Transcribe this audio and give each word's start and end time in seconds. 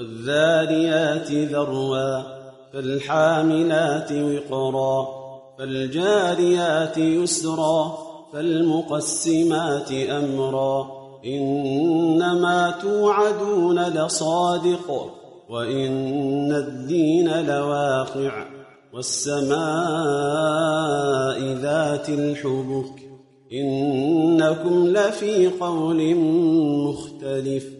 والذاريات 0.00 1.32
ذروا 1.32 2.22
فالحاملات 2.72 4.12
وقرا 4.12 5.08
فالجاريات 5.58 6.98
يسرا 6.98 7.98
فالمقسمات 8.32 9.92
أمرا 9.92 10.86
إنما 11.24 12.74
توعدون 12.82 13.80
لصادق 13.80 15.10
وإن 15.50 16.52
الدين 16.52 17.46
لواقع 17.46 18.46
والسماء 18.94 19.58
ذات 21.62 22.08
الحبك 22.08 23.10
إنكم 23.52 24.86
لفي 24.86 25.46
قول 25.46 26.14
مختلف 26.86 27.79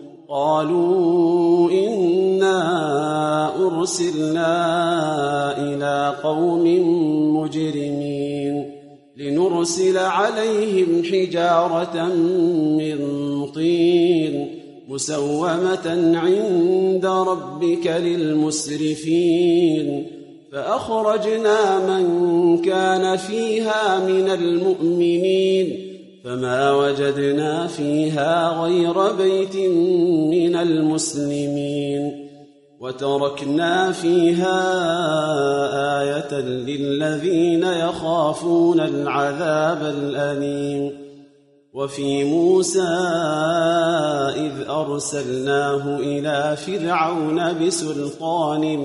قالوا 0.31 1.71
إنا 1.71 2.57
أرسلنا 3.67 4.47
إلى 5.57 6.15
قوم 6.23 6.63
مجرمين 7.37 8.71
لنرسل 9.17 9.97
عليهم 9.97 11.03
حجارة 11.03 12.15
من 12.77 12.97
طين 13.55 14.47
مسومة 14.89 16.15
عند 16.15 17.05
ربك 17.05 17.87
للمسرفين 17.87 19.47
فأخرجنا 20.51 21.79
من 21.87 22.05
كان 22.57 23.17
فيها 23.17 23.99
من 24.07 24.29
المؤمنين 24.29 25.90
فما 26.23 26.71
وجدنا 26.71 27.67
فيها 27.67 28.61
غير 28.61 29.11
بيت 29.11 29.55
من 30.31 30.55
المسلمين 30.55 32.27
وتركنا 32.79 33.91
فيها 33.91 34.61
آية 36.01 36.39
للذين 36.39 37.63
يخافون 37.63 38.79
العذاب 38.79 39.83
الأليم 39.83 40.91
وفي 41.73 42.23
موسى 42.23 42.97
إذ 44.35 44.69
أرسلناه 44.69 45.97
إلى 45.99 46.57
فرعون 46.57 47.65
بسلطان 47.65 48.77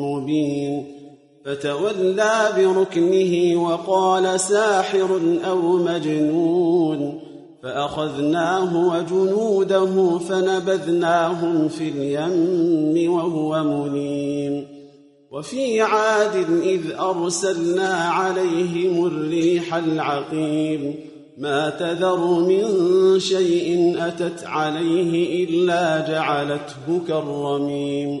مبين 0.00 1.01
فتولى 1.44 2.52
بركنه 2.56 3.62
وقال 3.62 4.40
ساحر 4.40 5.20
أو 5.44 5.76
مجنون 5.76 7.20
فأخذناه 7.62 8.88
وجنوده 8.88 10.18
فنبذناهم 10.18 11.68
في 11.68 11.88
اليم 11.88 13.12
وهو 13.12 13.64
مليم 13.64 14.66
وفي 15.30 15.80
عاد 15.80 16.36
إذ 16.62 16.80
أرسلنا 16.98 17.94
عليهم 17.94 19.06
الريح 19.06 19.74
العقيم 19.74 20.94
ما 21.38 21.70
تذر 21.70 22.26
من 22.26 22.64
شيء 23.20 23.94
أتت 23.98 24.44
عليه 24.44 25.44
إلا 25.44 26.08
جعلته 26.08 27.00
كالرميم 27.08 28.20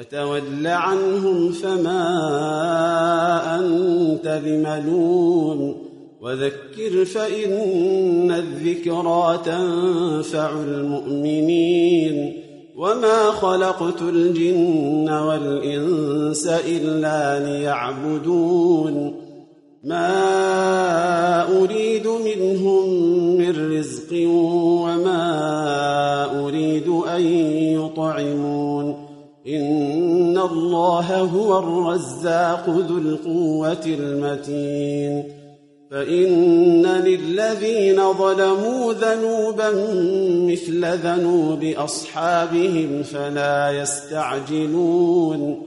فتول 0.00 0.66
عنهم 0.66 1.52
فما 1.52 2.04
أنت 3.58 4.40
بملوم 4.44 5.76
وذكر 6.20 7.04
فإن 7.04 8.30
الذكرى 8.30 9.40
تنفع 9.44 10.50
المؤمنين 10.50 12.42
وما 12.76 13.30
خلقت 13.30 14.02
الجن 14.02 15.10
والإنس 15.10 16.46
إلا 16.46 17.46
ليعبدون 17.46 19.14
ما 19.84 20.19
الله 30.70 31.20
هو 31.20 31.58
الرزاق 31.58 32.68
ذو 32.68 32.98
القوة 32.98 33.86
المتين. 33.86 35.24
فإن 35.90 36.86
للذين 36.86 38.12
ظلموا 38.12 38.92
ذنوبا 38.92 39.70
مثل 40.52 40.84
ذنوب 40.84 41.64
أصحابهم 41.64 43.02
فلا 43.02 43.70
يستعجلون. 43.82 45.62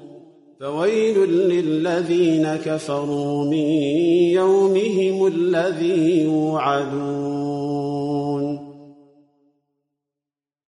فويل 0.59 1.17
للذين 1.29 2.55
كفروا 2.65 3.45
من 3.45 3.67
يومهم 4.31 5.27
الذي 5.27 6.23
يوعدون. 6.23 7.53